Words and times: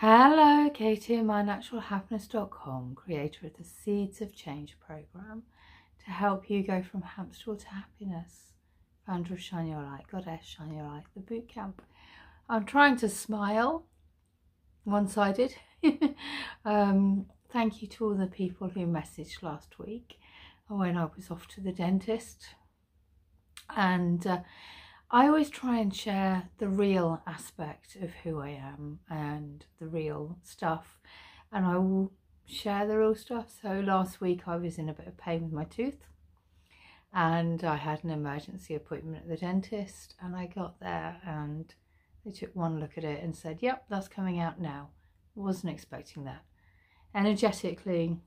Hello, 0.00 0.68
Katie, 0.68 1.16
mynaturalhappiness.com, 1.16 2.96
creator 2.96 3.46
of 3.46 3.56
the 3.56 3.64
Seeds 3.64 4.20
of 4.20 4.34
Change 4.36 4.76
program 4.78 5.44
to 6.04 6.10
help 6.10 6.50
you 6.50 6.62
go 6.62 6.82
from 6.82 7.00
hamster 7.00 7.54
to 7.54 7.68
happiness. 7.68 8.52
Founder 9.06 9.32
of 9.32 9.40
Shine 9.40 9.68
Your 9.68 9.82
Light, 9.82 10.04
Goddess 10.12 10.44
Shine 10.44 10.74
Your 10.74 10.84
Light, 10.84 11.04
the 11.14 11.20
boot 11.20 11.48
camp. 11.48 11.80
I'm 12.46 12.66
trying 12.66 12.98
to 12.98 13.08
smile, 13.08 13.86
one 14.84 15.08
sided. 15.08 15.54
um, 16.66 17.24
thank 17.50 17.80
you 17.80 17.88
to 17.88 18.04
all 18.04 18.14
the 18.14 18.26
people 18.26 18.68
who 18.68 18.80
messaged 18.80 19.42
last 19.42 19.78
week 19.78 20.18
when 20.68 20.98
I 20.98 21.06
was 21.16 21.30
off 21.30 21.48
to 21.48 21.62
the 21.62 21.72
dentist. 21.72 22.48
And 23.74 24.26
uh, 24.26 24.40
I 25.10 25.28
always 25.28 25.50
try 25.50 25.78
and 25.78 25.94
share 25.94 26.48
the 26.58 26.68
real 26.68 27.22
aspect 27.26 27.96
of 28.02 28.10
who 28.24 28.40
I 28.40 28.50
am 28.50 28.98
and 29.08 29.64
the 29.78 29.86
real 29.86 30.38
stuff, 30.42 30.98
and 31.52 31.64
I 31.64 31.78
will 31.78 32.12
share 32.44 32.88
the 32.88 32.98
real 32.98 33.14
stuff. 33.14 33.56
So 33.62 33.80
last 33.80 34.20
week 34.20 34.48
I 34.48 34.56
was 34.56 34.78
in 34.78 34.88
a 34.88 34.92
bit 34.94 35.06
of 35.06 35.16
pain 35.16 35.44
with 35.44 35.52
my 35.52 35.64
tooth, 35.64 36.08
and 37.12 37.62
I 37.62 37.76
had 37.76 38.02
an 38.02 38.10
emergency 38.10 38.74
appointment 38.74 39.18
at 39.18 39.28
the 39.28 39.36
dentist, 39.36 40.16
and 40.20 40.34
I 40.34 40.46
got 40.46 40.80
there 40.80 41.20
and 41.24 41.72
they 42.24 42.32
took 42.32 42.56
one 42.56 42.80
look 42.80 42.98
at 42.98 43.04
it 43.04 43.22
and 43.22 43.36
said, 43.36 43.58
Yep, 43.60 43.84
that's 43.88 44.08
coming 44.08 44.40
out 44.40 44.60
now. 44.60 44.88
Wasn't 45.36 45.72
expecting 45.72 46.24
that. 46.24 46.42
Energetically 47.14 48.18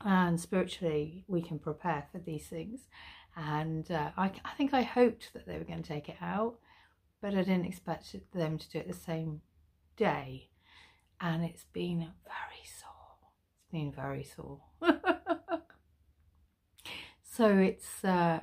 and 0.00 0.40
spiritually, 0.40 1.24
we 1.28 1.40
can 1.40 1.60
prepare 1.60 2.08
for 2.10 2.18
these 2.18 2.48
things 2.48 2.88
and 3.38 3.88
uh, 3.90 4.10
I, 4.16 4.32
I, 4.44 4.50
think 4.56 4.74
I 4.74 4.82
hoped 4.82 5.32
that 5.32 5.46
they 5.46 5.58
were 5.58 5.64
going 5.64 5.82
to 5.82 5.88
take 5.88 6.08
it 6.08 6.16
out, 6.20 6.56
but 7.22 7.34
I 7.34 7.42
didn't 7.42 7.66
expect 7.66 8.16
them 8.34 8.58
to 8.58 8.68
do 8.68 8.78
it 8.78 8.88
the 8.88 8.94
same 8.94 9.42
day, 9.96 10.48
and 11.20 11.44
it's 11.44 11.66
been 11.72 11.98
very 12.24 12.64
sore. 12.80 13.30
It's 13.54 13.70
been 13.70 13.92
very 13.92 14.24
sore. 14.24 14.62
so 17.22 17.58
it's 17.58 18.04
uh, 18.04 18.40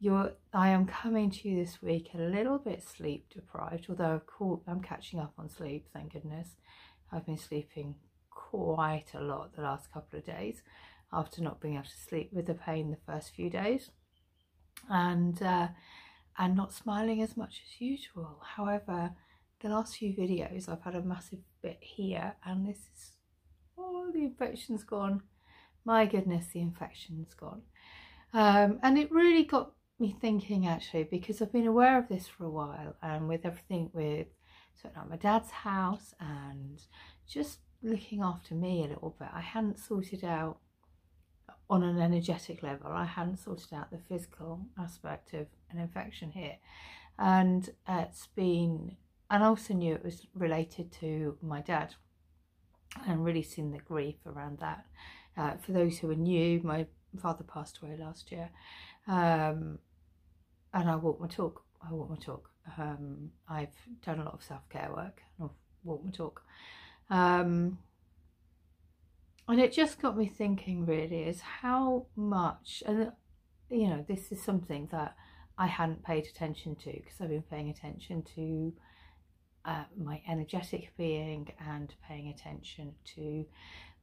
you're. 0.00 0.32
I 0.52 0.70
am 0.70 0.86
coming 0.86 1.30
to 1.30 1.48
you 1.48 1.64
this 1.64 1.80
week 1.80 2.08
a 2.12 2.18
little 2.18 2.58
bit 2.58 2.82
sleep 2.82 3.26
deprived, 3.32 3.86
although 3.88 4.14
of 4.14 4.26
course 4.26 4.62
I'm 4.66 4.82
catching 4.82 5.20
up 5.20 5.34
on 5.38 5.50
sleep. 5.50 5.86
Thank 5.92 6.14
goodness, 6.14 6.48
I've 7.12 7.26
been 7.26 7.38
sleeping 7.38 7.94
quite 8.28 9.14
a 9.14 9.20
lot 9.20 9.54
the 9.54 9.62
last 9.62 9.92
couple 9.92 10.18
of 10.18 10.26
days 10.26 10.62
after 11.12 11.42
not 11.42 11.60
being 11.60 11.74
able 11.74 11.84
to 11.84 12.08
sleep 12.08 12.30
with 12.32 12.46
the 12.46 12.54
pain 12.54 12.90
the 12.90 13.12
first 13.12 13.34
few 13.36 13.48
days 13.48 13.90
and 14.90 15.42
uh, 15.42 15.68
and 16.38 16.56
not 16.56 16.72
smiling 16.72 17.22
as 17.22 17.36
much 17.36 17.62
as 17.66 17.80
usual. 17.80 18.40
However, 18.56 19.10
the 19.60 19.68
last 19.68 19.96
few 19.96 20.12
videos 20.12 20.68
I've 20.68 20.82
had 20.82 20.94
a 20.94 21.02
massive 21.02 21.40
bit 21.62 21.78
here 21.80 22.34
and 22.44 22.66
this 22.66 22.78
is, 22.78 23.12
oh, 23.78 24.10
the 24.12 24.24
infection's 24.24 24.82
gone. 24.82 25.22
My 25.84 26.06
goodness, 26.06 26.46
the 26.52 26.60
infection's 26.60 27.34
gone. 27.34 27.62
Um, 28.32 28.78
and 28.82 28.98
it 28.98 29.12
really 29.12 29.44
got 29.44 29.72
me 29.98 30.16
thinking 30.20 30.66
actually 30.66 31.04
because 31.04 31.40
I've 31.40 31.52
been 31.52 31.66
aware 31.66 31.98
of 31.98 32.08
this 32.08 32.26
for 32.26 32.44
a 32.44 32.50
while 32.50 32.96
and 33.02 33.28
with 33.28 33.44
everything 33.44 33.90
with 33.92 34.26
sorting 34.74 34.98
out 34.98 35.10
my 35.10 35.16
dad's 35.16 35.50
house 35.50 36.14
and 36.18 36.80
just 37.28 37.58
looking 37.82 38.22
after 38.22 38.54
me 38.54 38.84
a 38.84 38.88
little 38.88 39.14
bit, 39.18 39.28
I 39.32 39.40
hadn't 39.40 39.78
sorted 39.78 40.24
out 40.24 40.58
on 41.72 41.82
an 41.82 41.98
energetic 41.98 42.62
level. 42.62 42.92
I 42.92 43.06
hadn't 43.06 43.38
sorted 43.38 43.72
out 43.72 43.90
the 43.90 43.96
physical 43.96 44.60
aspect 44.78 45.32
of 45.32 45.46
an 45.70 45.78
infection 45.78 46.30
here. 46.30 46.58
And 47.18 47.70
it's 47.88 48.26
been, 48.26 48.96
and 49.30 49.42
I 49.42 49.46
also 49.46 49.72
knew 49.72 49.94
it 49.94 50.04
was 50.04 50.26
related 50.34 50.92
to 51.00 51.38
my 51.40 51.62
dad 51.62 51.94
and 53.08 53.24
really 53.24 53.42
seen 53.42 53.72
the 53.72 53.78
grief 53.78 54.16
around 54.26 54.58
that. 54.58 54.84
Uh, 55.34 55.52
for 55.64 55.72
those 55.72 55.96
who 55.96 56.10
are 56.10 56.14
new, 56.14 56.60
my 56.62 56.84
father 57.18 57.42
passed 57.42 57.78
away 57.82 57.96
last 57.98 58.30
year. 58.30 58.50
Um, 59.08 59.78
and 60.74 60.90
I 60.90 60.96
walk 60.96 61.22
my 61.22 61.26
talk. 61.26 61.64
I 61.80 61.90
walk 61.94 62.10
my 62.10 62.16
talk. 62.16 62.50
Um, 62.76 63.30
I've 63.48 63.74
done 64.04 64.20
a 64.20 64.24
lot 64.24 64.34
of 64.34 64.42
self 64.42 64.68
care 64.68 64.90
work. 64.94 65.22
I've 65.42 65.48
walked 65.84 66.04
my 66.04 66.10
talk. 66.10 66.42
Um, 67.08 67.78
and 69.48 69.60
it 69.60 69.72
just 69.72 70.00
got 70.00 70.16
me 70.16 70.26
thinking 70.26 70.86
really 70.86 71.22
is 71.22 71.40
how 71.40 72.06
much 72.16 72.82
and 72.86 73.12
you 73.70 73.88
know 73.88 74.04
this 74.08 74.30
is 74.32 74.42
something 74.42 74.88
that 74.92 75.14
I 75.58 75.66
hadn't 75.66 76.04
paid 76.04 76.26
attention 76.26 76.76
to 76.76 76.92
because 76.92 77.20
I've 77.20 77.28
been 77.28 77.42
paying 77.42 77.70
attention 77.70 78.22
to 78.34 78.72
uh, 79.64 79.84
my 79.96 80.20
energetic 80.28 80.92
being 80.96 81.52
and 81.68 81.94
paying 82.08 82.28
attention 82.28 82.94
to 83.14 83.44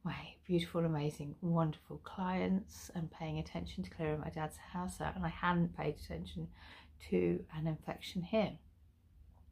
my 0.04 0.14
beautiful, 0.46 0.84
amazing, 0.84 1.34
wonderful 1.42 1.98
clients 2.04 2.90
and 2.94 3.10
paying 3.10 3.38
attention 3.38 3.84
to 3.84 3.90
clearing 3.90 4.20
my 4.20 4.30
dad's 4.30 4.56
house 4.72 5.00
out. 5.00 5.16
And 5.16 5.26
I 5.26 5.28
hadn't 5.28 5.76
paid 5.76 5.96
attention 6.02 6.48
to 7.10 7.44
an 7.54 7.66
infection 7.66 8.22
here. 8.22 8.52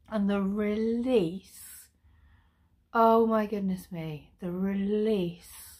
And 0.09 0.29
the 0.29 0.41
release, 0.41 1.89
oh 2.93 3.27
my 3.27 3.45
goodness 3.45 3.91
me, 3.91 4.31
the 4.39 4.51
release 4.51 5.78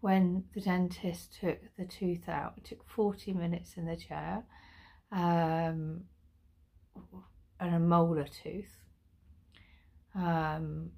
when 0.00 0.44
the 0.54 0.60
dentist 0.60 1.38
took 1.40 1.58
the 1.76 1.84
tooth 1.84 2.28
out. 2.28 2.54
It 2.56 2.64
took 2.64 2.88
40 2.88 3.32
minutes 3.32 3.74
in 3.76 3.86
the 3.86 3.96
chair 3.96 4.44
um, 5.10 6.04
and 7.58 7.74
a 7.74 7.80
molar 7.80 8.26
tooth. 8.26 8.76
Um, 10.14 10.90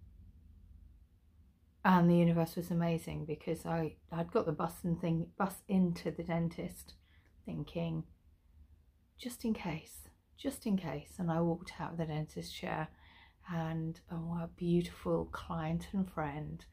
and 1.85 2.11
the 2.11 2.17
universe 2.17 2.57
was 2.57 2.71
amazing 2.71 3.25
because 3.25 3.65
I, 3.65 3.97
I'd 4.13 4.31
got 4.31 4.45
the 4.45 4.53
bus 4.53 4.75
and 4.85 5.01
thing 5.01 5.29
bus 5.39 5.63
into 5.67 6.11
the 6.11 6.23
dentist 6.23 6.95
thinking 7.47 8.05
just 9.19 9.45
in 9.45 9.55
case, 9.55 10.09
just 10.37 10.67
in 10.67 10.77
case. 10.77 11.13
And 11.19 11.31
I 11.31 11.41
walked 11.41 11.73
out 11.81 11.93
of 11.93 11.99
the 11.99 12.05
dentist 12.05 12.55
chair 12.55 12.89
and 13.51 13.99
oh, 14.13 14.39
a 14.43 14.51
beautiful 14.57 15.27
client 15.33 15.89
and 15.93 16.11
friend 16.11 16.65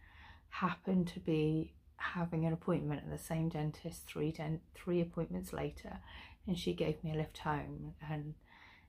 happened 0.50 1.08
to 1.08 1.20
be 1.22 1.74
having 1.98 2.46
an 2.46 2.54
appointment 2.54 3.02
at 3.04 3.12
the 3.12 3.24
same 3.24 3.50
dentist 3.50 4.08
three 4.08 4.32
dent 4.32 4.62
three 4.76 5.02
appointments 5.02 5.52
later 5.52 6.00
and 6.48 6.58
she 6.58 6.74
gave 6.74 7.04
me 7.04 7.12
a 7.12 7.18
lift 7.18 7.40
home 7.40 7.94
and 8.10 8.36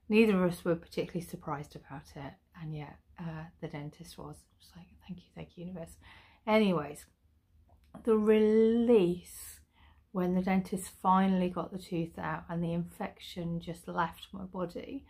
neither 0.08 0.42
of 0.44 0.52
us 0.52 0.64
were 0.64 0.76
particularly 0.76 1.26
surprised 1.26 1.74
about 1.74 2.04
it 2.16 2.32
and 2.60 2.74
yet 2.74 2.98
uh, 3.18 3.44
the 3.60 3.68
dentist 3.68 4.16
was. 4.18 4.36
Just 4.60 4.76
like 4.76 4.86
thank 5.06 5.18
you 5.20 5.28
thank 5.34 5.56
you 5.56 5.66
universe. 5.66 5.96
Anyways 6.46 7.06
the 8.04 8.16
release 8.16 9.60
when 10.12 10.34
the 10.34 10.42
dentist 10.42 10.90
finally 11.02 11.48
got 11.48 11.72
the 11.72 11.78
tooth 11.78 12.18
out 12.18 12.44
and 12.48 12.62
the 12.62 12.72
infection 12.72 13.60
just 13.60 13.88
left 13.88 14.28
my 14.32 14.44
body 14.44 15.04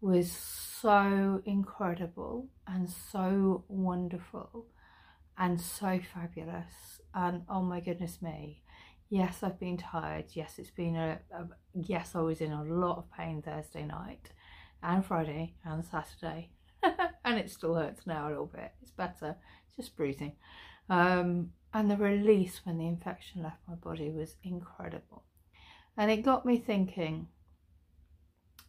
was 0.00 0.30
so 0.30 1.40
incredible 1.46 2.48
and 2.66 2.88
so 2.88 3.64
wonderful 3.68 4.66
and 5.38 5.60
so 5.60 6.00
fabulous. 6.12 7.00
And 7.14 7.42
oh 7.48 7.62
my 7.62 7.80
goodness 7.80 8.20
me, 8.22 8.62
yes, 9.08 9.42
I've 9.42 9.60
been 9.60 9.76
tired. 9.76 10.26
Yes, 10.32 10.58
it's 10.58 10.70
been 10.70 10.96
a, 10.96 11.18
a, 11.32 11.46
yes, 11.74 12.12
I 12.14 12.20
was 12.20 12.40
in 12.40 12.52
a 12.52 12.64
lot 12.64 12.98
of 12.98 13.10
pain 13.12 13.42
Thursday 13.42 13.84
night 13.84 14.30
and 14.82 15.04
Friday 15.04 15.54
and 15.64 15.84
Saturday, 15.84 16.50
and 17.24 17.38
it 17.38 17.50
still 17.50 17.74
hurts 17.74 18.06
now 18.06 18.28
a 18.28 18.30
little 18.30 18.46
bit. 18.46 18.72
It's 18.82 18.90
better, 18.90 19.36
it's 19.66 19.76
just 19.76 19.96
bruising. 19.96 20.32
Um, 20.90 21.50
and 21.72 21.90
the 21.90 21.96
release 21.96 22.60
when 22.64 22.78
the 22.78 22.86
infection 22.86 23.42
left 23.42 23.58
my 23.66 23.74
body 23.74 24.10
was 24.10 24.36
incredible, 24.42 25.24
and 25.96 26.10
it 26.10 26.18
got 26.18 26.46
me 26.46 26.58
thinking. 26.58 27.28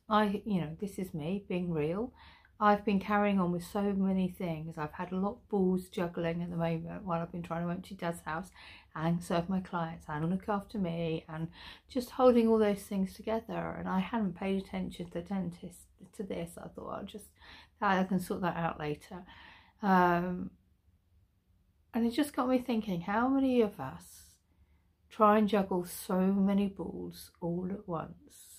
I, 0.08 0.44
you 0.46 0.62
know, 0.62 0.78
this 0.80 1.00
is 1.00 1.16
me 1.16 1.46
being 1.50 1.72
real 1.72 2.14
I've 2.60 2.86
been 2.86 3.02
carrying 3.02 3.40
on 3.40 3.52
with 3.52 3.66
so 3.66 3.82
many 3.82 4.30
things. 4.30 4.78
I've 4.78 4.94
had 4.94 5.12
a 5.12 5.18
lot 5.18 5.34
of 5.34 5.50
balls 5.50 5.90
juggling 5.90 6.42
at 6.42 6.50
the 6.50 6.56
moment 6.56 7.04
while 7.04 7.22
I've 7.22 7.32
been 7.32 7.44
trying 7.44 7.66
to 7.66 7.72
empty 7.72 7.96
Dad's 7.96 8.22
house 8.22 8.50
and 8.96 9.22
serve 9.22 9.50
my 9.50 9.60
clients 9.60 10.06
and 10.08 10.30
look 10.30 10.48
after 10.48 10.78
me 10.78 11.26
and 11.28 11.50
just 11.90 12.12
holding 12.12 12.48
all 12.48 12.58
those 12.58 12.84
things 12.84 13.14
together. 13.14 13.76
And 13.78 13.90
I 13.90 14.00
hadn't 14.00 14.38
paid 14.38 14.64
attention 14.64 15.08
to 15.08 15.12
the 15.12 15.22
dentist 15.22 15.80
to 16.16 16.24
this. 16.24 16.52
I 16.58 16.70
thought 16.70 16.98
I'll 16.98 17.04
just 17.04 17.26
I 17.82 18.04
can 18.06 18.20
sort 18.20 18.42
that 18.42 18.56
out 18.56 18.80
later. 18.80 19.24
Um, 19.82 20.52
and 21.94 22.06
it 22.06 22.12
just 22.12 22.34
got 22.34 22.48
me 22.48 22.60
thinking: 22.60 23.02
how 23.02 23.28
many 23.28 23.62
of 23.62 23.80
us 23.80 24.36
try 25.10 25.38
and 25.38 25.48
juggle 25.50 25.86
so 25.86 26.20
many 26.22 26.68
balls 26.68 27.32
all 27.42 27.68
at 27.70 27.88
once? 27.88 28.55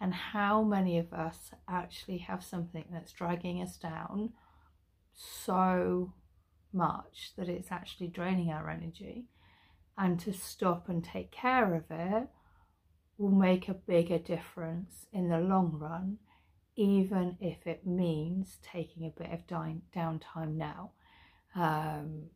And 0.00 0.14
how 0.14 0.62
many 0.62 0.98
of 0.98 1.12
us 1.12 1.50
actually 1.68 2.18
have 2.18 2.42
something 2.42 2.84
that's 2.90 3.12
dragging 3.12 3.60
us 3.62 3.76
down 3.76 4.32
so 5.14 6.14
much 6.72 7.32
that 7.36 7.48
it's 7.48 7.70
actually 7.72 8.06
draining 8.08 8.50
our 8.50 8.70
energy 8.70 9.26
and 9.98 10.18
to 10.20 10.32
stop 10.32 10.88
and 10.88 11.04
take 11.04 11.30
care 11.30 11.74
of 11.74 11.84
it 11.90 12.28
will 13.18 13.30
make 13.30 13.68
a 13.68 13.74
bigger 13.74 14.18
difference 14.18 15.06
in 15.12 15.28
the 15.28 15.38
long 15.38 15.72
run 15.78 16.16
even 16.76 17.36
if 17.40 17.66
it 17.66 17.86
means 17.86 18.58
taking 18.62 19.04
a 19.04 19.10
bit 19.20 19.30
of 19.32 19.46
downtime 19.46 20.56
now 20.56 20.92
Um, 21.54 22.30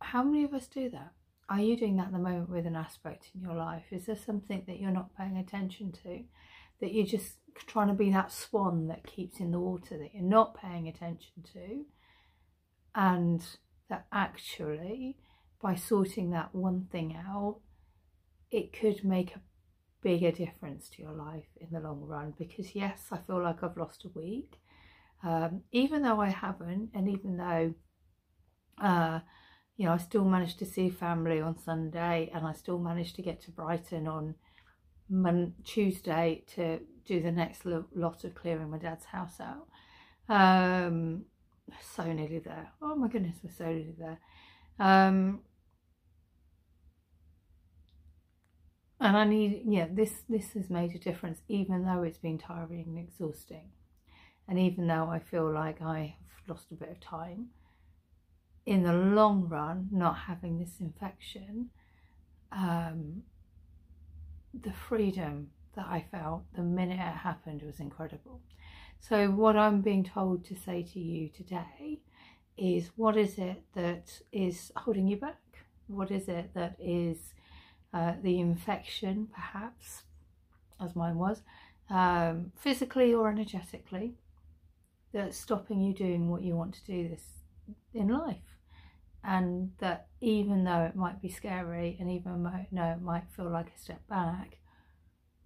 how 0.00 0.22
many 0.22 0.44
of 0.44 0.54
us 0.54 0.66
do 0.68 0.90
that? 0.90 1.12
Are 1.48 1.60
you 1.60 1.76
doing 1.76 1.96
that 1.96 2.06
at 2.08 2.12
the 2.12 2.18
moment 2.18 2.50
with 2.50 2.66
an 2.66 2.76
aspect 2.76 3.30
in 3.34 3.40
your 3.40 3.54
life? 3.54 3.84
Is 3.90 4.06
there 4.06 4.16
something 4.16 4.62
that 4.66 4.78
you're 4.78 4.90
not 4.90 5.16
paying 5.16 5.38
attention 5.38 5.92
to? 6.04 6.24
That 6.80 6.92
you're 6.92 7.06
just 7.06 7.34
trying 7.66 7.88
to 7.88 7.94
be 7.94 8.10
that 8.12 8.32
swan 8.32 8.86
that 8.88 9.06
keeps 9.06 9.40
in 9.40 9.50
the 9.50 9.58
water 9.58 9.98
that 9.98 10.14
you're 10.14 10.22
not 10.22 10.60
paying 10.60 10.88
attention 10.88 11.44
to? 11.52 11.84
And 12.94 13.44
that 13.88 14.06
actually, 14.12 15.16
by 15.60 15.74
sorting 15.74 16.30
that 16.30 16.54
one 16.54 16.86
thing 16.90 17.16
out, 17.16 17.60
it 18.50 18.72
could 18.72 19.04
make 19.04 19.34
a 19.34 19.40
bigger 20.02 20.30
difference 20.30 20.88
to 20.88 21.02
your 21.02 21.12
life 21.12 21.48
in 21.60 21.68
the 21.72 21.80
long 21.80 22.00
run. 22.00 22.34
Because, 22.38 22.74
yes, 22.74 23.08
I 23.10 23.18
feel 23.18 23.42
like 23.42 23.62
I've 23.62 23.76
lost 23.76 24.04
a 24.04 24.18
week. 24.18 24.60
Um, 25.24 25.62
even 25.72 26.02
though 26.02 26.20
I 26.20 26.28
haven't, 26.28 26.90
and 26.94 27.08
even 27.08 27.36
though 27.36 27.74
uh, 28.80 29.20
you 29.76 29.86
know, 29.86 29.92
I 29.92 29.98
still 29.98 30.24
managed 30.24 30.58
to 30.58 30.66
see 30.66 30.90
family 30.90 31.40
on 31.40 31.56
Sunday 31.56 32.30
and 32.34 32.46
I 32.46 32.52
still 32.52 32.78
managed 32.78 33.16
to 33.16 33.22
get 33.22 33.40
to 33.42 33.50
Brighton 33.50 34.08
on 34.08 34.34
Mon- 35.08 35.54
Tuesday 35.64 36.44
to 36.54 36.80
do 37.04 37.20
the 37.22 37.32
next 37.32 37.64
lo- 37.64 37.86
lot 37.94 38.24
of 38.24 38.34
clearing 38.34 38.70
my 38.70 38.78
dad's 38.78 39.06
house 39.06 39.40
out. 39.40 39.68
Um, 40.28 41.24
so 41.94 42.12
nearly 42.12 42.38
there. 42.40 42.72
Oh 42.82 42.94
my 42.96 43.08
goodness, 43.08 43.36
we're 43.42 43.50
so 43.52 43.66
nearly 43.66 43.94
there. 43.98 44.18
Um, 44.78 45.40
and 49.00 49.16
I 49.16 49.24
need, 49.24 49.62
yeah, 49.66 49.86
this 49.90 50.22
this 50.28 50.52
has 50.52 50.70
made 50.70 50.94
a 50.94 50.98
difference, 50.98 51.42
even 51.48 51.84
though 51.84 52.02
it's 52.04 52.18
been 52.18 52.38
tiring 52.38 52.84
and 52.86 52.98
exhausting, 52.98 53.70
and 54.48 54.58
even 54.58 54.86
though 54.88 55.08
I 55.08 55.18
feel 55.20 55.50
like 55.52 55.82
I 55.82 56.16
have 56.20 56.48
lost 56.48 56.72
a 56.72 56.76
bit 56.76 56.90
of 56.90 57.00
time 57.00 57.50
in 58.66 58.82
the 58.82 58.92
long 58.92 59.48
run, 59.48 59.88
not 59.90 60.16
having 60.16 60.58
this 60.58 60.80
infection, 60.80 61.70
um, 62.52 63.22
the 64.62 64.72
freedom 64.72 65.50
that 65.74 65.86
I 65.86 66.04
felt 66.10 66.42
the 66.54 66.62
minute 66.62 66.94
it 66.94 67.16
happened 67.18 67.62
was 67.62 67.80
incredible. 67.80 68.40
So, 69.00 69.30
what 69.30 69.56
I'm 69.56 69.80
being 69.80 70.04
told 70.04 70.44
to 70.46 70.56
say 70.56 70.82
to 70.82 70.98
you 70.98 71.28
today 71.28 72.00
is 72.56 72.90
what 72.96 73.16
is 73.16 73.38
it 73.38 73.62
that 73.74 74.20
is 74.32 74.72
holding 74.76 75.06
you 75.06 75.16
back? 75.16 75.40
What 75.86 76.10
is 76.10 76.28
it 76.28 76.50
that 76.54 76.76
is 76.80 77.34
uh, 77.94 78.14
the 78.22 78.40
infection, 78.40 79.28
perhaps, 79.32 80.02
as 80.80 80.96
mine 80.96 81.16
was, 81.16 81.42
um, 81.90 82.52
physically 82.56 83.14
or 83.14 83.30
energetically, 83.30 84.14
that's 85.12 85.38
stopping 85.38 85.80
you 85.80 85.94
doing 85.94 86.28
what 86.28 86.42
you 86.42 86.54
want 86.54 86.74
to 86.74 86.84
do 86.84 87.08
this 87.08 87.24
in 87.94 88.08
life? 88.08 88.57
And 89.24 89.72
that 89.78 90.08
even 90.20 90.64
though 90.64 90.82
it 90.82 90.96
might 90.96 91.20
be 91.20 91.28
scary 91.28 91.96
and 92.00 92.10
even 92.10 92.42
though 92.42 92.82
it 92.82 93.02
might 93.02 93.30
feel 93.34 93.50
like 93.50 93.72
a 93.74 93.78
step 93.78 94.06
back, 94.08 94.58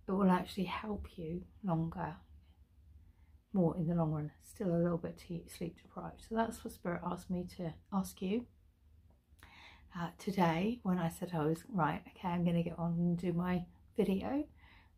it 0.06 0.12
will 0.12 0.30
actually 0.30 0.64
help 0.64 1.06
you 1.16 1.42
longer, 1.64 2.16
more 3.52 3.76
in 3.76 3.86
the 3.86 3.94
long 3.94 4.12
run, 4.12 4.30
still 4.42 4.74
a 4.74 4.82
little 4.82 4.98
bit 4.98 5.20
sleep 5.48 5.76
deprived. 5.80 6.22
So 6.28 6.34
that's 6.34 6.64
what 6.64 6.74
Spirit 6.74 7.02
asked 7.04 7.30
me 7.30 7.46
to 7.56 7.72
ask 7.92 8.20
you 8.20 8.46
uh, 9.98 10.08
today 10.18 10.80
when 10.82 10.98
I 10.98 11.08
said 11.08 11.32
I 11.34 11.44
was 11.44 11.64
right, 11.68 12.02
okay, 12.08 12.28
I'm 12.28 12.44
going 12.44 12.56
to 12.56 12.62
get 12.62 12.78
on 12.78 12.92
and 12.92 13.18
do 13.18 13.32
my 13.32 13.64
video 13.96 14.44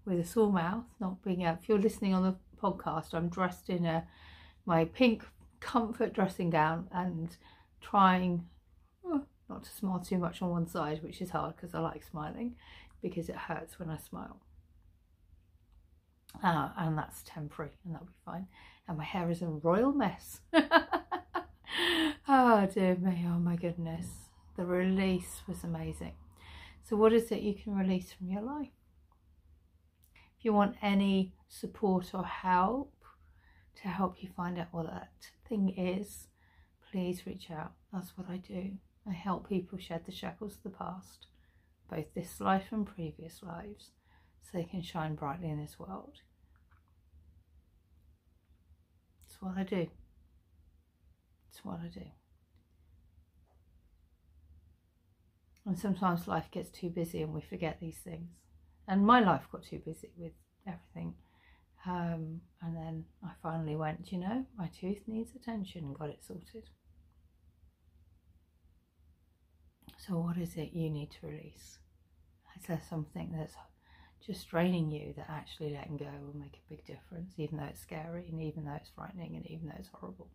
with 0.04 0.20
a 0.20 0.24
sore 0.24 0.52
mouth, 0.52 0.84
not 1.00 1.22
being 1.22 1.44
out. 1.44 1.58
If 1.62 1.68
you're 1.68 1.78
listening 1.78 2.14
on 2.14 2.22
the 2.22 2.36
podcast, 2.60 3.14
I'm 3.14 3.28
dressed 3.28 3.70
in 3.70 3.86
a 3.86 4.06
my 4.66 4.84
pink 4.86 5.24
comfort 5.60 6.12
dressing 6.12 6.50
gown 6.50 6.88
and 6.92 7.36
trying 7.80 8.46
not 9.48 9.64
to 9.64 9.70
smile 9.70 10.00
too 10.00 10.18
much 10.18 10.42
on 10.42 10.50
one 10.50 10.66
side, 10.66 11.02
which 11.02 11.20
is 11.20 11.30
hard 11.30 11.56
because 11.56 11.74
I 11.74 11.80
like 11.80 12.02
smiling 12.02 12.56
because 13.02 13.28
it 13.28 13.36
hurts 13.36 13.78
when 13.78 13.90
I 13.90 13.98
smile. 13.98 14.40
Uh, 16.42 16.70
and 16.76 16.98
that's 16.98 17.22
temporary 17.22 17.72
and 17.84 17.94
that'll 17.94 18.06
be 18.06 18.12
fine. 18.24 18.46
And 18.88 18.98
my 18.98 19.04
hair 19.04 19.30
is 19.30 19.42
a 19.42 19.46
royal 19.46 19.92
mess. 19.92 20.40
oh 22.28 22.66
dear 22.72 22.96
me, 22.96 23.24
oh 23.26 23.38
my 23.38 23.56
goodness. 23.56 24.06
The 24.56 24.64
release 24.64 25.42
was 25.46 25.62
amazing. 25.64 26.14
So 26.82 26.96
what 26.96 27.12
is 27.12 27.30
it 27.30 27.40
you 27.40 27.54
can 27.54 27.76
release 27.76 28.12
from 28.12 28.30
your 28.30 28.42
life? 28.42 28.68
If 30.38 30.44
you 30.44 30.52
want 30.52 30.76
any 30.82 31.32
support 31.48 32.10
or 32.14 32.24
help 32.24 32.92
to 33.82 33.88
help 33.88 34.22
you 34.22 34.28
find 34.36 34.58
out 34.58 34.68
what 34.72 34.86
that 34.86 35.10
thing 35.48 35.70
is, 35.76 36.28
please 36.90 37.26
reach 37.26 37.50
out. 37.50 37.72
That's 37.92 38.16
what 38.16 38.28
I 38.28 38.36
do. 38.36 38.72
I 39.08 39.12
help 39.12 39.48
people 39.48 39.78
shed 39.78 40.06
the 40.06 40.12
shackles 40.12 40.56
of 40.56 40.62
the 40.62 40.70
past, 40.70 41.26
both 41.90 42.14
this 42.14 42.40
life 42.40 42.66
and 42.70 42.86
previous 42.86 43.42
lives, 43.42 43.90
so 44.40 44.56
they 44.56 44.64
can 44.64 44.82
shine 44.82 45.14
brightly 45.14 45.50
in 45.50 45.60
this 45.60 45.78
world. 45.78 46.20
It's 49.26 49.40
what 49.40 49.58
I 49.58 49.62
do. 49.64 49.88
It's 51.50 51.64
what 51.64 51.80
I 51.80 51.88
do. 51.88 52.06
And 55.66 55.78
sometimes 55.78 56.28
life 56.28 56.50
gets 56.50 56.70
too 56.70 56.90
busy 56.90 57.22
and 57.22 57.32
we 57.32 57.40
forget 57.40 57.78
these 57.80 57.98
things. 57.98 58.30
And 58.86 59.04
my 59.06 59.20
life 59.20 59.48
got 59.50 59.64
too 59.64 59.80
busy 59.84 60.10
with 60.16 60.32
everything. 60.66 61.14
Um, 61.86 62.40
and 62.62 62.76
then 62.76 63.04
I 63.22 63.30
finally 63.42 63.76
went, 63.76 64.12
you 64.12 64.18
know, 64.18 64.44
my 64.58 64.68
tooth 64.78 65.00
needs 65.06 65.34
attention 65.34 65.84
and 65.84 65.98
got 65.98 66.10
it 66.10 66.22
sorted. 66.22 66.68
So, 70.06 70.18
what 70.18 70.36
is 70.36 70.56
it 70.56 70.72
you 70.72 70.90
need 70.90 71.10
to 71.12 71.26
release? 71.26 71.78
Is 72.58 72.66
there 72.66 72.80
something 72.90 73.32
that's 73.34 73.54
just 74.24 74.48
draining 74.48 74.90
you 74.90 75.14
that 75.16 75.30
actually 75.30 75.72
letting 75.72 75.96
go 75.96 76.10
will 76.20 76.38
make 76.38 76.54
a 76.54 76.68
big 76.68 76.84
difference, 76.84 77.32
even 77.38 77.56
though 77.56 77.64
it's 77.64 77.80
scary 77.80 78.26
and 78.28 78.40
even 78.42 78.64
though 78.64 78.74
it's 78.74 78.90
frightening 78.94 79.36
and 79.36 79.46
even 79.46 79.68
though 79.68 79.76
it's 79.78 79.88
horrible? 79.92 80.28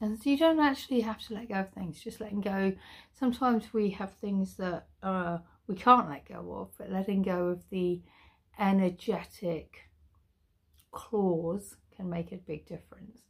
And 0.00 0.20
so 0.20 0.30
you 0.30 0.36
don't 0.36 0.60
actually 0.60 1.00
have 1.00 1.20
to 1.26 1.34
let 1.34 1.48
go 1.48 1.56
of 1.56 1.70
things, 1.70 2.00
just 2.00 2.20
letting 2.20 2.40
go. 2.40 2.72
Sometimes 3.18 3.72
we 3.72 3.90
have 3.90 4.14
things 4.14 4.56
that 4.56 4.88
uh, 5.02 5.38
we 5.66 5.74
can't 5.74 6.08
let 6.08 6.28
go 6.28 6.52
of, 6.54 6.70
but 6.78 6.90
letting 6.90 7.22
go 7.22 7.48
of 7.48 7.62
the 7.70 8.00
energetic 8.58 9.88
claws 10.92 11.76
can 11.96 12.10
make 12.10 12.32
a 12.32 12.36
big 12.36 12.66
difference. 12.66 13.22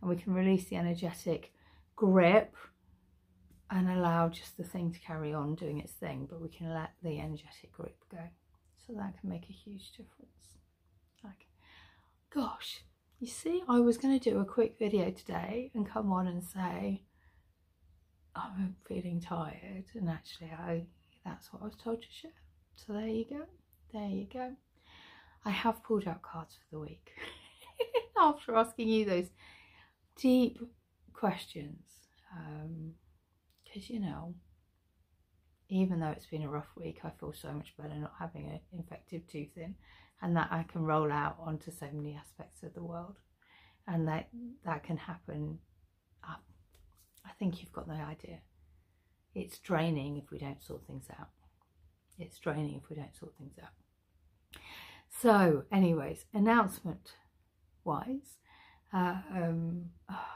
And 0.00 0.10
we 0.10 0.16
can 0.16 0.34
release 0.34 0.64
the 0.64 0.76
energetic 0.76 1.52
grip 1.96 2.54
and 3.70 3.88
allow 3.88 4.28
just 4.28 4.56
the 4.56 4.64
thing 4.64 4.92
to 4.92 5.00
carry 5.00 5.32
on 5.32 5.54
doing 5.54 5.80
its 5.80 5.92
thing, 5.92 6.26
but 6.30 6.40
we 6.40 6.48
can 6.48 6.72
let 6.72 6.92
the 7.02 7.18
energetic 7.18 7.72
grip 7.72 7.96
go. 8.10 8.18
So 8.86 8.92
that 8.94 9.18
can 9.18 9.30
make 9.30 9.48
a 9.48 9.52
huge 9.52 9.90
difference. 9.92 10.58
Like, 11.22 11.46
gosh, 12.32 12.84
you 13.18 13.26
see, 13.26 13.62
I 13.68 13.80
was 13.80 13.96
going 13.96 14.18
to 14.18 14.30
do 14.30 14.40
a 14.40 14.44
quick 14.44 14.76
video 14.78 15.10
today 15.10 15.70
and 15.74 15.88
come 15.88 16.12
on 16.12 16.26
and 16.26 16.44
say, 16.44 17.02
I'm 18.36 18.76
feeling 18.86 19.20
tired, 19.20 19.84
and 19.94 20.10
actually, 20.10 20.50
I 20.50 20.86
that's 21.24 21.52
what 21.52 21.62
I 21.62 21.66
was 21.66 21.76
told 21.76 22.02
to 22.02 22.08
share. 22.10 22.32
So 22.76 22.92
there 22.92 23.06
you 23.06 23.24
go. 23.24 23.42
There 23.92 24.08
you 24.08 24.26
go. 24.30 24.52
I 25.44 25.50
have 25.50 25.82
pulled 25.82 26.08
out 26.08 26.22
cards 26.22 26.54
for 26.54 26.76
the 26.76 26.80
week 26.80 27.12
after 28.18 28.56
asking 28.56 28.88
you 28.88 29.04
those 29.04 29.28
deep 30.16 30.58
questions 31.14 31.78
because 33.64 33.88
um, 33.90 33.94
you 33.94 34.00
know 34.00 34.34
even 35.70 35.98
though 36.00 36.10
it's 36.10 36.26
been 36.26 36.42
a 36.42 36.48
rough 36.48 36.68
week 36.76 37.00
I 37.04 37.10
feel 37.18 37.32
so 37.32 37.52
much 37.52 37.74
better 37.76 37.94
not 37.94 38.12
having 38.18 38.46
an 38.46 38.60
infected 38.72 39.28
tooth 39.28 39.56
in 39.56 39.74
and 40.22 40.36
that 40.36 40.48
I 40.50 40.64
can 40.64 40.82
roll 40.84 41.10
out 41.10 41.36
onto 41.40 41.70
so 41.70 41.86
many 41.92 42.14
aspects 42.14 42.62
of 42.62 42.74
the 42.74 42.82
world 42.82 43.16
and 43.86 44.08
that 44.08 44.28
that 44.64 44.82
can 44.82 44.96
happen. 44.96 45.58
I, 46.22 46.36
I 47.24 47.30
think 47.38 47.60
you've 47.60 47.72
got 47.72 47.86
the 47.86 47.94
idea. 47.94 48.40
It's 49.34 49.58
draining 49.58 50.16
if 50.16 50.30
we 50.30 50.38
don't 50.38 50.62
sort 50.62 50.86
things 50.86 51.06
out. 51.18 51.28
It's 52.18 52.38
draining 52.38 52.80
if 52.82 52.88
we 52.88 52.96
don't 52.96 53.16
sort 53.16 53.34
things 53.36 53.54
out. 53.62 54.60
So 55.20 55.64
anyways 55.72 56.24
announcement 56.32 57.12
wise 57.84 58.38
uh, 58.92 59.16
um, 59.34 59.86
oh, 60.10 60.26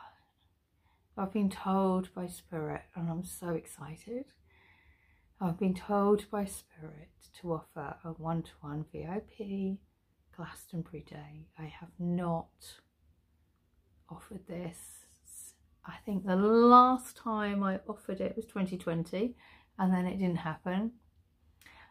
I've 1.19 1.33
been 1.33 1.51
told 1.51 2.15
by 2.15 2.29
Spirit, 2.29 2.83
and 2.95 3.11
I'm 3.11 3.25
so 3.25 3.49
excited. 3.49 4.27
I've 5.41 5.59
been 5.59 5.75
told 5.75 6.31
by 6.31 6.45
Spirit 6.45 7.11
to 7.41 7.55
offer 7.55 7.97
a 8.05 8.11
one 8.11 8.43
to 8.45 8.51
one 8.61 8.85
VIP 8.93 9.79
Glastonbury 10.37 11.05
Day. 11.11 11.49
I 11.59 11.65
have 11.65 11.91
not 11.99 12.51
offered 14.09 14.47
this. 14.47 15.07
I 15.85 15.97
think 16.07 16.25
the 16.25 16.37
last 16.37 17.17
time 17.17 17.65
I 17.65 17.81
offered 17.89 18.21
it 18.21 18.37
was 18.37 18.45
2020 18.47 19.35
and 19.77 19.93
then 19.93 20.07
it 20.07 20.19
didn't 20.19 20.37
happen. 20.37 20.93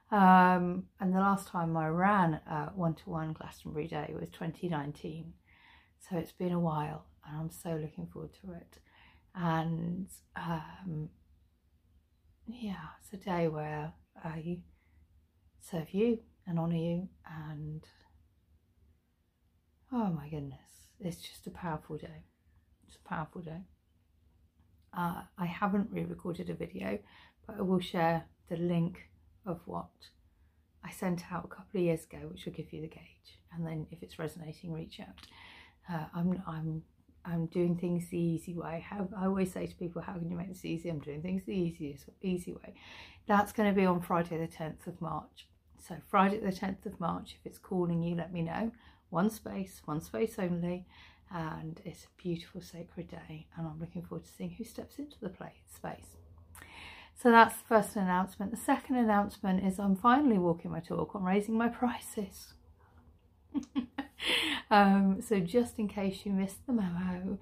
Um, 0.10 0.84
and 1.02 1.14
the 1.14 1.20
last 1.20 1.50
time 1.50 1.76
I 1.76 1.90
ran 1.90 2.36
a 2.50 2.72
one 2.74 2.96
to 2.96 3.10
one 3.10 3.34
Glastonbury 3.34 3.88
Day 3.88 4.14
was 4.18 4.30
2019. 4.30 5.34
So 6.00 6.16
it's 6.16 6.32
been 6.32 6.54
a 6.54 6.60
while 6.60 7.08
and 7.28 7.38
I'm 7.38 7.50
so 7.50 7.72
looking 7.72 8.08
forward 8.08 8.34
to 8.42 8.54
it. 8.54 8.78
And 9.40 10.08
um, 10.36 11.10
yeah, 12.48 12.76
it's 13.00 13.14
a 13.14 13.24
day 13.24 13.48
where 13.48 13.94
I 14.24 14.60
serve 15.62 15.92
you 15.92 16.20
and 16.48 16.58
honour 16.58 16.76
you 16.76 17.10
and 17.30 17.84
oh 19.92 20.08
my 20.08 20.28
goodness, 20.30 20.90
it's 21.00 21.18
just 21.18 21.46
a 21.46 21.52
powerful 21.52 21.98
day. 21.98 22.24
It's 22.88 22.96
a 22.96 23.08
powerful 23.08 23.42
day. 23.42 23.62
Uh, 24.98 25.22
I 25.38 25.46
haven't 25.46 25.90
re-recorded 25.92 26.50
a 26.50 26.56
video, 26.56 26.98
but 27.46 27.58
I 27.60 27.62
will 27.62 27.80
share 27.80 28.26
the 28.50 28.58
link 28.58 29.10
of 29.46 29.60
what 29.66 29.90
I 30.84 30.92
sent 30.92 31.32
out 31.32 31.46
a 31.46 31.48
couple 31.48 31.80
of 31.80 31.84
years 31.84 32.06
ago, 32.06 32.28
which 32.32 32.46
will 32.46 32.54
give 32.54 32.74
you 32.74 32.82
the 32.82 32.88
gauge. 32.88 33.40
And 33.54 33.66
then 33.68 33.86
if 33.92 34.02
it's 34.02 34.18
resonating, 34.18 34.74
reach 34.74 35.00
out. 35.00 35.16
Uh, 35.90 36.06
I'm, 36.16 36.42
I'm, 36.48 36.82
I'm 37.28 37.48
doing 37.48 37.76
things 37.76 38.08
the 38.10 38.18
easy 38.18 38.56
way. 38.56 38.86
How, 38.88 39.08
I 39.18 39.26
always 39.26 39.52
say 39.52 39.68
to 39.68 39.76
people, 39.76 40.02
how 40.02 40.14
can 40.14 40.30
you 40.30 40.38
make 40.38 40.48
this 40.50 40.64
easy? 40.64 40.90
I'm 40.90 41.00
doing 41.00 41.22
things 41.22 41.44
the 41.46 41.54
easiest, 41.54 42.06
easy 42.22 42.54
way. 42.54 42.74
That's 43.28 43.52
going 43.52 43.70
to 43.70 43.76
be 43.76 43.86
on 43.86 44.02
Friday 44.02 44.38
the 44.38 44.48
10th 44.48 44.88
of 44.88 45.02
March. 45.02 45.48
So 45.86 45.96
Friday 46.10 46.40
the 46.40 46.52
10th 46.52 46.86
of 46.86 47.00
March, 47.00 47.36
if 47.40 47.46
it's 47.46 47.60
calling 47.60 48.02
you, 48.02 48.16
let 48.16 48.32
me 48.32 48.42
know. 48.42 48.72
One 49.10 49.30
space, 49.30 49.82
one 49.86 50.02
space 50.02 50.36
only. 50.40 50.86
And 51.30 51.82
it's 51.84 52.06
a 52.06 52.22
beautiful 52.22 52.62
sacred 52.62 53.10
day. 53.10 53.48
And 53.58 53.68
I'm 53.68 53.80
looking 53.80 54.04
forward 54.04 54.26
to 54.26 54.32
seeing 54.32 54.52
who 54.52 54.64
steps 54.64 54.98
into 54.98 55.20
the 55.22 55.30
place 55.30 55.52
space. 55.76 56.16
So 57.22 57.32
that's 57.32 57.58
the 57.58 57.68
first 57.68 57.96
announcement. 57.96 58.52
The 58.52 58.58
second 58.58 58.96
announcement 58.96 59.66
is 59.66 59.80
I'm 59.80 59.96
finally 59.96 60.38
walking 60.38 60.72
my 60.72 60.80
talk 60.80 61.16
on 61.16 61.24
raising 61.24 61.58
my 61.58 61.68
prices. 61.68 62.54
um, 64.70 65.22
so 65.22 65.40
just 65.40 65.80
in 65.80 65.88
case 65.88 66.26
you 66.26 66.32
missed 66.32 66.66
the 66.66 66.74
memo, 66.74 67.38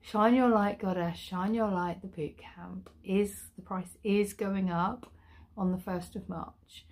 Shine 0.00 0.34
Your 0.34 0.48
Light 0.48 0.78
Goddess, 0.78 1.18
Shine 1.18 1.54
Your 1.54 1.70
Light, 1.70 2.00
the 2.00 2.06
boot 2.06 2.38
camp 2.38 2.90
is, 3.04 3.48
the 3.56 3.62
price 3.62 3.96
is 4.04 4.34
going 4.34 4.70
up 4.70 5.10
on 5.56 5.72
the 5.72 5.78
1st 5.78 6.16
of 6.16 6.28
March. 6.28 6.86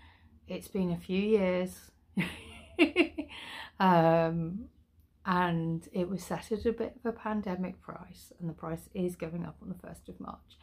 It's 0.48 0.68
been 0.68 0.90
a 0.90 0.98
few 0.98 1.20
years. 1.20 1.90
um, 3.78 4.64
and 5.26 5.88
it 5.92 6.08
was 6.08 6.22
set 6.22 6.52
at 6.52 6.66
a 6.66 6.72
bit 6.72 6.96
of 7.02 7.14
a 7.14 7.16
pandemic 7.16 7.80
price 7.80 8.32
and 8.38 8.48
the 8.48 8.54
price 8.54 8.88
is 8.94 9.16
going 9.16 9.44
up 9.44 9.56
on 9.62 9.68
the 9.68 9.86
1st 9.86 10.08
of 10.08 10.20
March. 10.20 10.58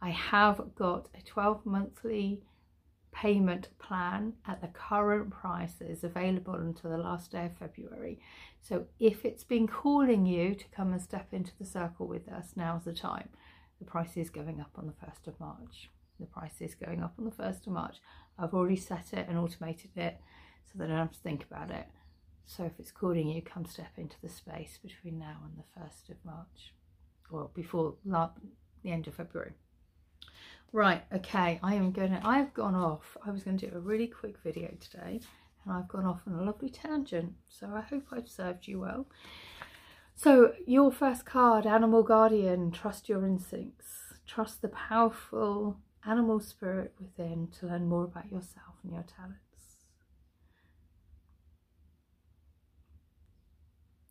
I 0.00 0.10
have 0.10 0.60
got 0.74 1.08
a 1.18 1.22
12 1.22 1.66
monthly 1.66 2.42
payment 3.22 3.70
plan 3.78 4.34
at 4.46 4.60
the 4.60 4.68
current 4.68 5.30
price 5.30 5.72
that 5.78 5.90
is 5.90 6.04
available 6.04 6.52
until 6.54 6.90
the 6.90 6.98
last 6.98 7.32
day 7.32 7.46
of 7.46 7.56
February. 7.56 8.20
So 8.60 8.84
if 9.00 9.24
it's 9.24 9.44
been 9.44 9.66
calling 9.66 10.26
you 10.26 10.54
to 10.54 10.64
come 10.76 10.92
and 10.92 11.00
step 11.00 11.28
into 11.32 11.52
the 11.58 11.64
circle 11.64 12.06
with 12.06 12.28
us, 12.28 12.52
now's 12.56 12.84
the 12.84 12.92
time. 12.92 13.30
The 13.78 13.86
price 13.86 14.18
is 14.18 14.28
going 14.28 14.60
up 14.60 14.72
on 14.76 14.86
the 14.86 15.06
1st 15.06 15.28
of 15.28 15.40
March. 15.40 15.88
The 16.20 16.26
price 16.26 16.60
is 16.60 16.74
going 16.74 17.02
up 17.02 17.14
on 17.18 17.24
the 17.24 17.30
1st 17.30 17.66
of 17.66 17.72
March. 17.72 17.96
I've 18.38 18.52
already 18.52 18.76
set 18.76 19.14
it 19.14 19.26
and 19.28 19.38
automated 19.38 19.96
it 19.96 20.20
so 20.66 20.78
that 20.78 20.84
I 20.84 20.88
don't 20.88 20.98
have 20.98 21.12
to 21.12 21.18
think 21.20 21.44
about 21.50 21.70
it. 21.70 21.86
So 22.44 22.64
if 22.64 22.72
it's 22.78 22.92
calling 22.92 23.28
you, 23.28 23.40
come 23.40 23.64
step 23.64 23.92
into 23.96 24.16
the 24.22 24.28
space 24.28 24.78
between 24.82 25.18
now 25.18 25.38
and 25.42 25.54
the 25.56 25.80
1st 25.80 26.10
of 26.10 26.16
March. 26.22 26.74
or 27.30 27.50
before 27.54 27.94
the 28.04 28.90
end 28.90 29.06
of 29.06 29.14
February. 29.14 29.52
Right, 30.72 31.02
okay, 31.14 31.58
I 31.62 31.74
am 31.74 31.92
going 31.92 32.10
to, 32.10 32.20
I've 32.26 32.52
gone 32.52 32.74
off. 32.74 33.16
I 33.24 33.30
was 33.30 33.42
going 33.42 33.56
to 33.58 33.70
do 33.70 33.76
a 33.76 33.80
really 33.80 34.06
quick 34.06 34.36
video 34.44 34.68
today 34.80 35.20
and 35.64 35.72
I've 35.72 35.88
gone 35.88 36.04
off 36.04 36.20
on 36.26 36.34
a 36.34 36.42
lovely 36.42 36.68
tangent. 36.68 37.32
So 37.48 37.68
I 37.74 37.80
hope 37.80 38.04
I've 38.12 38.28
served 38.28 38.66
you 38.66 38.80
well. 38.80 39.06
So 40.14 40.52
your 40.66 40.90
first 40.92 41.24
card, 41.24 41.66
Animal 41.66 42.02
Guardian, 42.02 42.70
trust 42.72 43.08
your 43.08 43.24
instincts. 43.24 44.14
Trust 44.26 44.60
the 44.60 44.68
powerful 44.68 45.78
animal 46.04 46.40
spirit 46.40 46.94
within 47.00 47.48
to 47.58 47.66
learn 47.66 47.86
more 47.86 48.04
about 48.04 48.26
yourself 48.26 48.76
and 48.82 48.92
your 48.92 49.04
talents. 49.04 49.40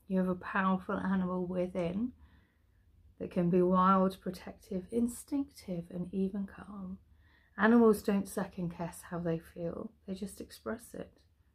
You 0.08 0.20
have 0.20 0.30
a 0.30 0.36
powerful 0.36 0.98
animal 0.98 1.46
within 1.46 2.12
that 3.26 3.32
can 3.32 3.50
be 3.50 3.64
wild, 3.64 4.22
protective, 4.22 4.86
instinctive, 4.92 5.86
and 5.90 6.14
even 6.14 6.46
calm. 6.46 7.00
Animals 7.58 8.04
don't 8.04 8.30
second 8.30 8.76
guess 8.78 9.02
how 9.10 9.18
they 9.18 9.40
feel, 9.40 9.90
they 10.08 10.14
just 10.14 10.40
express 10.40 10.94
it. 10.94 11.10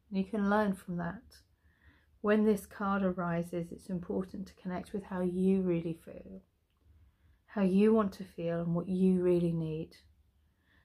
And 0.08 0.18
you 0.18 0.24
can 0.24 0.50
learn 0.50 0.72
from 0.72 0.96
that. 0.96 1.22
When 2.22 2.44
this 2.44 2.66
card 2.66 3.04
arises, 3.04 3.70
it's 3.70 3.88
important 3.88 4.48
to 4.48 4.54
connect 4.54 4.92
with 4.92 5.04
how 5.04 5.20
you 5.20 5.60
really 5.60 5.96
feel, 6.04 6.42
how 7.46 7.62
you 7.62 7.94
want 7.94 8.12
to 8.14 8.24
feel, 8.24 8.62
and 8.62 8.74
what 8.74 8.88
you 8.88 9.22
really 9.22 9.52
need. 9.52 9.90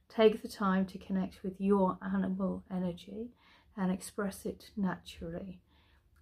Take 0.08 0.44
the 0.44 0.48
time 0.48 0.86
to 0.86 1.00
connect 1.00 1.42
with 1.42 1.60
your 1.60 1.98
animal 2.04 2.63
energy 2.72 3.32
and 3.75 3.92
express 3.92 4.46
it 4.46 4.70
naturally. 4.77 5.62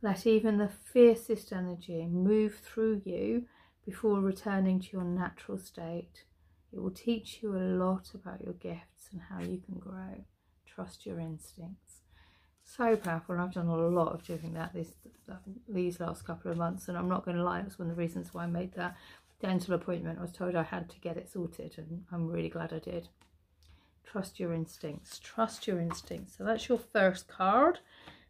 Let 0.01 0.25
even 0.25 0.57
the 0.57 0.69
fiercest 0.69 1.51
energy 1.51 2.05
move 2.05 2.61
through 2.63 3.01
you 3.03 3.47
before 3.85 4.19
returning 4.19 4.79
to 4.79 4.87
your 4.91 5.03
natural 5.03 5.57
state. 5.57 6.23
It 6.71 6.81
will 6.81 6.91
teach 6.91 7.39
you 7.41 7.55
a 7.55 7.59
lot 7.59 8.11
about 8.15 8.41
your 8.43 8.53
gifts 8.53 9.09
and 9.11 9.21
how 9.29 9.39
you 9.39 9.61
can 9.65 9.77
grow. 9.77 10.23
Trust 10.65 11.05
your 11.05 11.19
instincts. 11.19 12.01
So 12.63 12.95
powerful. 12.95 13.39
I've 13.39 13.53
done 13.53 13.67
a 13.67 13.75
lot 13.75 14.13
of 14.13 14.23
doing 14.25 14.53
that 14.53 14.73
this, 14.73 14.93
these 15.67 15.99
last 15.99 16.25
couple 16.25 16.49
of 16.49 16.57
months, 16.57 16.87
and 16.87 16.97
I'm 16.97 17.09
not 17.09 17.25
going 17.25 17.37
to 17.37 17.43
lie, 17.43 17.61
that's 17.61 17.77
one 17.77 17.89
of 17.89 17.95
the 17.95 18.01
reasons 18.01 18.33
why 18.33 18.43
I 18.43 18.47
made 18.47 18.73
that 18.73 18.95
dental 19.41 19.75
appointment. 19.75 20.17
I 20.17 20.21
was 20.21 20.31
told 20.31 20.55
I 20.55 20.63
had 20.63 20.89
to 20.89 20.99
get 20.99 21.17
it 21.17 21.29
sorted, 21.31 21.75
and 21.77 22.05
I'm 22.11 22.27
really 22.27 22.49
glad 22.49 22.73
I 22.73 22.79
did. 22.79 23.09
Trust 24.05 24.39
your 24.39 24.53
instincts. 24.53 25.19
Trust 25.19 25.67
your 25.67 25.79
instincts. 25.79 26.37
So 26.37 26.43
that's 26.45 26.69
your 26.69 26.79
first 26.79 27.27
card, 27.27 27.79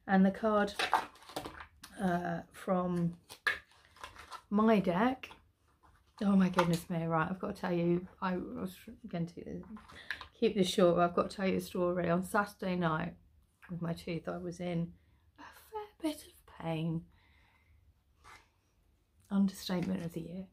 and 0.07 0.25
the 0.25 0.31
card 0.31 0.73
uh, 2.01 2.39
from 2.51 3.13
my 4.49 4.79
deck 4.79 5.29
Oh 6.25 6.37
my 6.37 6.47
goodness 6.47 6.89
me, 6.89 7.03
right, 7.03 7.27
I've 7.29 7.39
got 7.39 7.53
to 7.53 7.61
tell 7.61 7.73
you, 7.73 8.07
I 8.21 8.37
was 8.37 8.73
going 9.09 9.25
to 9.27 9.61
keep 10.39 10.55
this 10.55 10.69
short, 10.69 10.95
but 10.95 11.01
I've 11.01 11.15
got 11.15 11.29
to 11.29 11.35
tell 11.35 11.47
you 11.47 11.57
a 11.57 11.61
story. 11.61 12.09
On 12.09 12.23
Saturday 12.23 12.77
night, 12.77 13.15
with 13.69 13.81
my 13.81 13.91
tooth, 13.91 14.29
I 14.29 14.37
was 14.37 14.61
in 14.61 14.93
a 15.37 15.43
fair 15.69 16.11
bit 16.11 16.23
of 16.23 16.63
pain. 16.63 17.01
Understatement 19.29 20.05
of 20.05 20.13
the 20.13 20.21
year. 20.21 20.45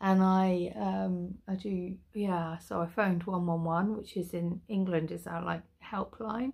And 0.00 0.22
I, 0.22 0.72
um, 0.74 1.34
I 1.46 1.54
do, 1.54 1.96
yeah, 2.14 2.56
so 2.56 2.80
I 2.80 2.86
phoned 2.86 3.24
111, 3.24 3.98
which 3.98 4.16
is 4.16 4.32
in 4.32 4.62
England, 4.68 5.10
is 5.10 5.26
our 5.26 5.44
like 5.44 5.62
helpline 5.84 6.52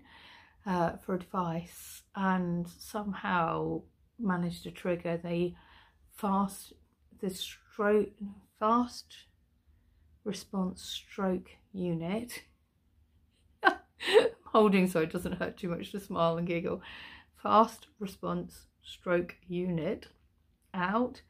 uh, 0.67 0.97
for 1.05 1.15
advice, 1.15 2.03
and 2.17 2.67
somehow 2.79 3.83
managed 4.19 4.65
to 4.65 4.73
trigger 4.73 5.21
the 5.23 5.55
fast, 6.17 6.73
the 7.21 7.31
stroke, 7.31 8.11
fast 8.59 9.15
response 10.25 10.83
stroke 10.83 11.51
unit. 11.73 12.43
holding 14.57 14.89
so 14.89 15.01
it 15.01 15.13
doesn't 15.13 15.39
hurt 15.39 15.59
too 15.59 15.69
much 15.69 15.93
to 15.93 16.01
smile 16.01 16.39
and 16.39 16.47
giggle. 16.47 16.81
Fast 17.43 17.89
response 17.99 18.69
stroke 18.83 19.37
unit 19.47 20.07
out. 20.73 21.21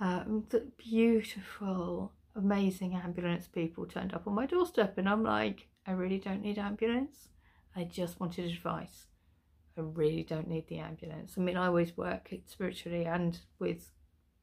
Um, 0.00 0.44
the 0.50 0.66
beautiful, 0.76 2.12
amazing 2.34 2.94
ambulance 2.96 3.46
people 3.46 3.86
turned 3.86 4.14
up 4.14 4.26
on 4.26 4.34
my 4.34 4.46
doorstep, 4.46 4.98
and 4.98 5.08
I'm 5.08 5.22
like, 5.22 5.68
I 5.86 5.92
really 5.92 6.18
don't 6.18 6.42
need 6.42 6.58
ambulance. 6.58 7.28
I 7.76 7.84
just 7.84 8.18
wanted 8.18 8.50
advice. 8.50 9.06
I 9.78 9.82
really 9.82 10.24
don't 10.24 10.48
need 10.48 10.66
the 10.66 10.78
ambulance. 10.78 11.34
I 11.38 11.40
mean, 11.40 11.56
I 11.56 11.66
always 11.66 11.96
work 11.96 12.34
spiritually 12.46 13.04
and 13.04 13.38
with 13.60 13.92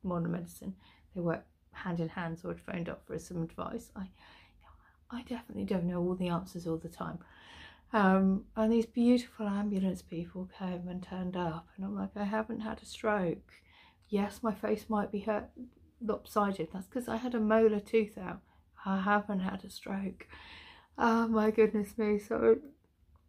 modern 0.01 0.31
medicine. 0.31 0.75
They 1.13 1.19
work 1.22 1.46
hand 1.71 1.99
in 1.99 2.09
hand, 2.09 2.39
so 2.39 2.49
I'd 2.49 2.59
phoned 2.59 2.89
up 2.89 3.01
for 3.05 3.17
some 3.19 3.43
advice. 3.43 3.91
I, 3.95 4.09
I 5.11 5.23
definitely 5.23 5.65
don't 5.65 5.85
know 5.85 6.01
all 6.01 6.15
the 6.15 6.29
answers 6.29 6.67
all 6.67 6.77
the 6.77 6.89
time. 6.89 7.19
Um, 7.91 8.45
and 8.55 8.71
these 8.71 8.85
beautiful 8.85 9.47
ambulance 9.47 10.01
people 10.01 10.49
came 10.57 10.88
and 10.88 11.01
turned 11.01 11.35
up, 11.35 11.67
and 11.75 11.85
I'm 11.85 11.95
like, 11.95 12.15
I 12.15 12.25
haven't 12.25 12.59
had 12.61 12.81
a 12.81 12.85
stroke. 12.85 13.53
Yes, 14.09 14.41
my 14.43 14.53
face 14.53 14.85
might 14.89 15.11
be 15.11 15.19
hurt 15.19 15.49
lopsided. 16.01 16.69
That's 16.71 16.88
because 16.88 17.07
I 17.07 17.17
had 17.17 17.35
a 17.35 17.39
molar 17.39 17.79
tooth 17.79 18.17
out. 18.17 18.41
I 18.85 19.01
haven't 19.01 19.39
had 19.39 19.63
a 19.65 19.69
stroke. 19.69 20.27
Oh 20.97 21.27
my 21.27 21.51
goodness 21.51 21.97
me. 21.97 22.19
So, 22.19 22.57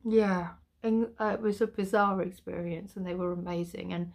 yeah, 0.05 0.51
uh, 0.85 1.33
it 1.35 1.41
was 1.41 1.61
a 1.61 1.67
bizarre 1.67 2.23
experience, 2.23 2.97
and 2.97 3.07
they 3.07 3.15
were 3.15 3.33
amazing. 3.33 3.93
And 3.93 4.13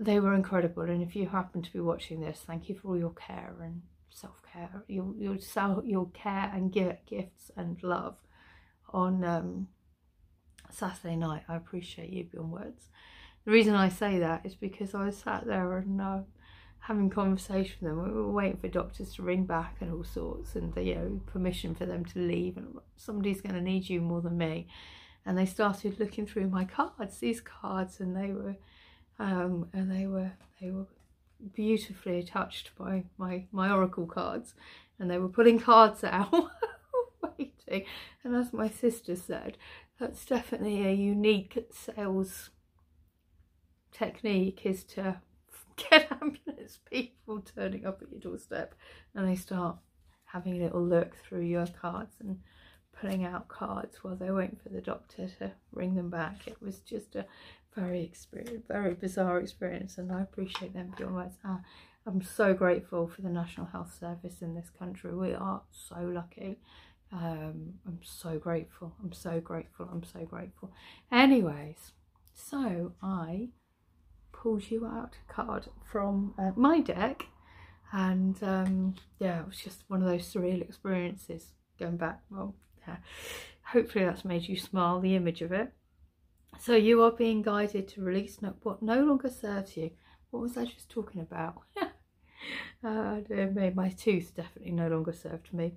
they 0.00 0.18
were 0.18 0.34
incredible 0.34 0.82
and 0.82 1.02
if 1.02 1.14
you 1.14 1.28
happen 1.28 1.62
to 1.62 1.72
be 1.72 1.80
watching 1.80 2.20
this 2.20 2.42
thank 2.46 2.68
you 2.68 2.74
for 2.74 2.88
all 2.88 2.98
your 2.98 3.14
care 3.14 3.54
and 3.62 3.82
self-care 4.08 4.82
your 4.88 5.14
your 5.16 5.38
self 5.38 5.84
your 5.84 6.08
care 6.10 6.50
and 6.54 6.72
gifts 6.72 7.50
and 7.56 7.82
love 7.82 8.16
on 8.92 9.22
um, 9.22 9.68
Saturday 10.70 11.16
night 11.16 11.42
I 11.48 11.56
appreciate 11.56 12.10
you 12.10 12.24
beyond 12.24 12.50
words 12.50 12.88
the 13.44 13.52
reason 13.52 13.74
I 13.74 13.88
say 13.88 14.18
that 14.18 14.44
is 14.44 14.54
because 14.54 14.94
I 14.94 15.04
was 15.04 15.16
sat 15.16 15.46
there 15.46 15.78
and 15.78 16.00
uh, 16.00 16.20
having 16.80 17.10
conversation 17.10 17.76
with 17.80 17.90
them. 17.90 18.04
We 18.04 18.10
were 18.10 18.30
waiting 18.30 18.58
for 18.58 18.68
doctors 18.68 19.14
to 19.14 19.22
ring 19.22 19.44
back 19.44 19.76
and 19.80 19.92
all 19.92 20.04
sorts, 20.04 20.56
and 20.56 20.74
the, 20.74 20.82
you 20.82 20.94
know 20.94 21.20
permission 21.26 21.74
for 21.74 21.86
them 21.86 22.04
to 22.06 22.18
leave. 22.18 22.56
And 22.56 22.76
somebody's 22.96 23.40
going 23.40 23.54
to 23.54 23.60
need 23.60 23.88
you 23.88 24.00
more 24.00 24.20
than 24.20 24.36
me. 24.36 24.68
And 25.24 25.36
they 25.36 25.46
started 25.46 26.00
looking 26.00 26.26
through 26.26 26.48
my 26.48 26.64
cards, 26.64 27.18
these 27.18 27.40
cards, 27.40 28.00
and 28.00 28.16
they 28.16 28.32
were, 28.32 28.56
um, 29.20 29.68
and 29.74 29.92
they 29.92 30.06
were 30.06 30.32
they 30.60 30.70
were 30.70 30.86
beautifully 31.54 32.22
touched 32.22 32.70
by 32.76 33.04
my 33.18 33.44
my 33.52 33.70
oracle 33.70 34.06
cards, 34.06 34.54
and 34.98 35.10
they 35.10 35.18
were 35.18 35.28
pulling 35.28 35.60
cards 35.60 36.02
out, 36.02 36.32
waiting. 37.38 37.84
And 38.24 38.34
as 38.34 38.52
my 38.52 38.68
sister 38.68 39.14
said, 39.14 39.58
that's 39.98 40.24
definitely 40.24 40.86
a 40.86 40.92
unique 40.92 41.68
sales 41.70 42.50
technique 43.92 44.62
is 44.64 44.84
to 44.84 45.20
get 45.90 46.10
ambulance 46.20 46.78
people 46.90 47.40
turning 47.40 47.84
up 47.84 48.00
at 48.02 48.10
your 48.10 48.20
doorstep 48.20 48.74
and 49.14 49.28
they 49.28 49.34
start 49.36 49.76
having 50.24 50.54
a 50.54 50.64
little 50.64 50.82
look 50.82 51.16
through 51.16 51.42
your 51.42 51.66
cards 51.66 52.14
and 52.20 52.38
pulling 52.98 53.24
out 53.24 53.48
cards 53.48 54.02
while 54.02 54.16
they're 54.16 54.34
waiting 54.34 54.58
for 54.62 54.68
the 54.68 54.80
doctor 54.80 55.28
to 55.38 55.50
ring 55.72 55.94
them 55.94 56.10
back. 56.10 56.46
It 56.46 56.60
was 56.60 56.80
just 56.80 57.16
a 57.16 57.26
very 57.74 58.02
experience, 58.02 58.64
very 58.68 58.94
bizarre 58.94 59.38
experience 59.38 59.98
and 59.98 60.12
I 60.12 60.22
appreciate 60.22 60.74
them 60.74 60.92
for 60.92 61.02
your 61.04 61.12
words. 61.12 61.34
Ah, 61.44 61.60
I'm 62.06 62.22
so 62.22 62.54
grateful 62.54 63.06
for 63.06 63.22
the 63.22 63.28
National 63.28 63.66
Health 63.66 63.94
Service 63.98 64.42
in 64.42 64.54
this 64.54 64.70
country. 64.70 65.14
We 65.14 65.34
are 65.34 65.62
so 65.70 66.00
lucky. 66.00 66.58
Um, 67.12 67.74
I'm 67.86 68.00
so 68.02 68.38
grateful. 68.38 68.94
I'm 69.02 69.12
so 69.12 69.40
grateful. 69.40 69.88
I'm 69.90 70.04
so 70.04 70.24
grateful. 70.24 70.70
Anyways, 71.12 71.92
so 72.34 72.92
I 73.02 73.48
pulls 74.32 74.70
you 74.70 74.86
out 74.86 75.16
card 75.28 75.66
from 75.84 76.34
uh, 76.38 76.52
my 76.56 76.80
deck 76.80 77.26
and 77.92 78.42
um, 78.42 78.94
yeah 79.18 79.40
it 79.40 79.46
was 79.46 79.58
just 79.58 79.84
one 79.88 80.02
of 80.02 80.08
those 80.08 80.32
surreal 80.32 80.62
experiences 80.62 81.48
going 81.78 81.96
back 81.96 82.20
well 82.30 82.54
yeah 82.86 82.96
hopefully 83.64 84.04
that's 84.04 84.24
made 84.24 84.48
you 84.48 84.56
smile 84.56 85.00
the 85.00 85.14
image 85.14 85.42
of 85.42 85.52
it 85.52 85.72
so 86.58 86.74
you 86.74 87.02
are 87.02 87.12
being 87.12 87.42
guided 87.42 87.88
to 87.88 88.02
release 88.02 88.40
no, 88.42 88.54
what 88.62 88.82
no 88.82 89.02
longer 89.02 89.30
serves 89.30 89.76
you 89.76 89.90
what 90.30 90.40
was 90.40 90.56
I 90.56 90.64
just 90.64 90.88
talking 90.88 91.20
about 91.20 91.62
uh, 92.84 93.20
my 93.74 93.94
tooth 93.96 94.34
definitely 94.34 94.72
no 94.72 94.88
longer 94.88 95.12
served 95.12 95.52
me 95.52 95.72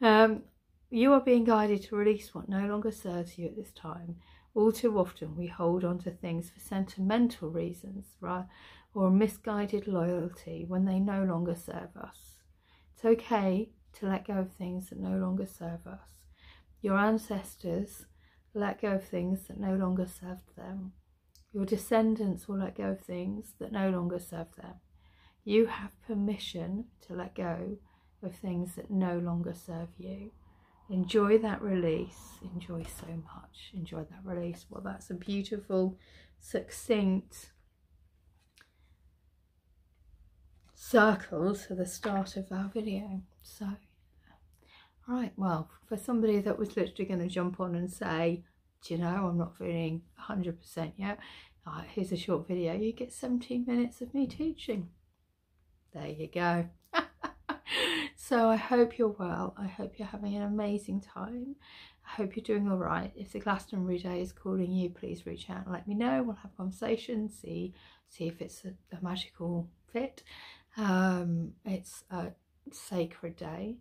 um, 0.00 0.42
you 0.90 1.12
are 1.12 1.20
being 1.20 1.44
guided 1.44 1.82
to 1.84 1.96
release 1.96 2.34
what 2.34 2.48
no 2.48 2.66
longer 2.66 2.90
serves 2.90 3.38
you 3.38 3.46
at 3.46 3.56
this 3.56 3.72
time 3.72 4.16
all 4.56 4.72
too 4.72 4.98
often 4.98 5.36
we 5.36 5.46
hold 5.46 5.84
on 5.84 5.98
to 5.98 6.10
things 6.10 6.50
for 6.50 6.58
sentimental 6.58 7.50
reasons, 7.50 8.06
right? 8.20 8.46
Or 8.94 9.10
misguided 9.10 9.86
loyalty 9.86 10.64
when 10.66 10.86
they 10.86 10.98
no 10.98 11.22
longer 11.24 11.54
serve 11.54 11.94
us. 11.94 12.38
It's 12.94 13.04
okay 13.04 13.68
to 13.98 14.06
let 14.06 14.26
go 14.26 14.38
of 14.38 14.52
things 14.52 14.88
that 14.88 14.98
no 14.98 15.18
longer 15.18 15.44
serve 15.44 15.86
us. 15.86 16.08
Your 16.80 16.96
ancestors 16.96 18.06
let 18.56 18.80
go 18.80 18.92
of 18.92 19.04
things 19.04 19.46
that 19.48 19.60
no 19.60 19.74
longer 19.74 20.06
served 20.06 20.56
them. 20.56 20.92
Your 21.52 21.64
descendants 21.64 22.48
will 22.48 22.58
let 22.58 22.76
go 22.76 22.90
of 22.90 23.00
things 23.00 23.54
that 23.58 23.72
no 23.72 23.90
longer 23.90 24.18
serve 24.18 24.54
them. 24.56 24.74
You 25.44 25.66
have 25.66 25.90
permission 26.06 26.86
to 27.06 27.14
let 27.14 27.34
go 27.34 27.78
of 28.22 28.34
things 28.34 28.74
that 28.76 28.90
no 28.90 29.18
longer 29.18 29.54
serve 29.54 29.88
you. 29.98 30.30
Enjoy 30.88 31.38
that 31.38 31.62
release. 31.62 32.38
Enjoy 32.54 32.82
so 32.84 33.06
much. 33.06 33.72
Enjoy 33.74 34.04
that 34.04 34.24
release. 34.24 34.66
Well 34.70 34.82
that's 34.82 35.10
a 35.10 35.14
beautiful 35.14 35.98
succinct 36.38 37.52
circle 40.74 41.54
to 41.54 41.74
the 41.74 41.86
start 41.86 42.36
of 42.36 42.52
our 42.52 42.70
video. 42.72 43.22
So 43.42 43.66
right 45.08 45.32
well 45.36 45.70
for 45.86 45.96
somebody 45.96 46.40
that 46.40 46.58
was 46.58 46.76
literally 46.76 47.04
going 47.04 47.20
to 47.20 47.28
jump 47.28 47.60
on 47.60 47.74
and 47.74 47.90
say 47.90 48.42
do 48.82 48.94
you 48.94 49.00
know 49.00 49.28
i'm 49.28 49.38
not 49.38 49.56
feeling 49.56 50.02
100 50.16 50.58
percent 50.58 50.92
yet 50.96 51.18
here's 51.88 52.12
a 52.12 52.16
short 52.16 52.46
video 52.46 52.74
you 52.74 52.92
get 52.92 53.12
17 53.12 53.64
minutes 53.66 54.00
of 54.00 54.14
me 54.14 54.26
teaching 54.26 54.88
there 55.92 56.08
you 56.08 56.28
go 56.28 56.68
so 58.16 58.48
I 58.48 58.56
hope 58.56 58.98
you're 58.98 59.08
well. 59.08 59.54
I 59.56 59.66
hope 59.66 59.98
you're 59.98 60.08
having 60.08 60.34
an 60.36 60.42
amazing 60.42 61.00
time. 61.00 61.56
I 62.06 62.14
hope 62.16 62.36
you're 62.36 62.44
doing 62.44 62.70
all 62.70 62.78
right. 62.78 63.12
If 63.16 63.32
the 63.32 63.40
Glastonbury 63.40 63.98
Day 63.98 64.20
is 64.20 64.32
calling 64.32 64.72
you, 64.72 64.90
please 64.90 65.26
reach 65.26 65.50
out 65.50 65.64
and 65.64 65.72
let 65.72 65.88
me 65.88 65.94
know. 65.94 66.22
We'll 66.22 66.36
have 66.36 66.52
a 66.52 66.56
conversation, 66.56 67.28
see 67.28 67.74
see 68.08 68.28
if 68.28 68.40
it's 68.40 68.64
a, 68.64 68.68
a 68.96 69.02
magical 69.02 69.68
fit. 69.92 70.22
Um, 70.76 71.52
it's 71.64 72.04
a 72.10 72.28
sacred 72.72 73.36
day, 73.36 73.78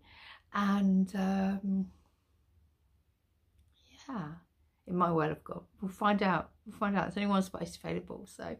and 0.55 1.13
um, 1.15 1.87
yeah, 4.07 4.29
it 4.87 4.93
might 4.93 5.11
well 5.11 5.29
have 5.29 5.43
got. 5.43 5.63
We'll 5.81 5.91
find 5.91 6.23
out. 6.23 6.49
We'll 6.65 6.77
find 6.77 6.97
out. 6.97 7.03
There's 7.05 7.17
only 7.17 7.29
one 7.29 7.43
space 7.43 7.77
available, 7.81 8.25
so 8.25 8.55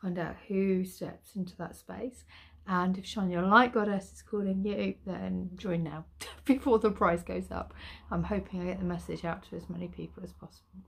find 0.00 0.18
out 0.18 0.36
who 0.48 0.84
steps 0.84 1.36
into 1.36 1.56
that 1.58 1.76
space 1.76 2.24
and 2.66 2.96
if 2.96 3.04
Shine 3.04 3.30
Your 3.30 3.42
Light 3.42 3.72
Goddess 3.74 4.12
is 4.12 4.22
calling 4.22 4.64
you, 4.64 4.94
then 5.04 5.50
join 5.56 5.82
now 5.82 6.04
before 6.44 6.78
the 6.78 6.90
price 6.90 7.22
goes 7.22 7.50
up. 7.50 7.74
I'm 8.10 8.22
hoping 8.22 8.62
I 8.62 8.66
get 8.66 8.78
the 8.78 8.84
message 8.84 9.24
out 9.24 9.44
to 9.50 9.56
as 9.56 9.68
many 9.68 9.88
people 9.88 10.22
as 10.22 10.32
possible. 10.32 10.84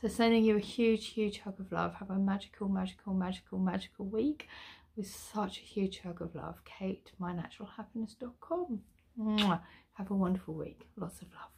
So 0.00 0.08
sending 0.08 0.44
you 0.44 0.56
a 0.56 0.60
huge, 0.60 1.06
huge 1.08 1.40
hug 1.40 1.58
of 1.60 1.72
love. 1.72 1.94
Have 1.94 2.10
a 2.10 2.18
magical, 2.18 2.68
magical, 2.68 3.14
magical, 3.14 3.58
magical 3.58 4.04
week 4.04 4.48
with 4.96 5.10
such 5.10 5.58
a 5.58 5.62
huge 5.62 6.00
hug 6.00 6.20
of 6.20 6.34
love. 6.34 6.62
Kate, 6.64 7.10
mynaturalhappiness.com. 7.20 8.80
Have 9.94 10.10
a 10.10 10.14
wonderful 10.14 10.54
week. 10.54 10.88
Lots 10.96 11.22
of 11.22 11.28
love. 11.32 11.53